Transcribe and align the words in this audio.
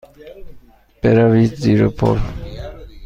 بروید 1.01 1.53
زیر 1.61 1.87
پل. 1.89 2.17